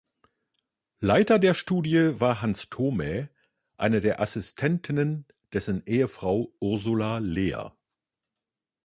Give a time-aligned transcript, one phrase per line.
[0.99, 3.27] Leiter der Studie war Hans Thomae,
[3.77, 7.77] eine der Assistentinnen dessen Ehefrau Ursula Lehr.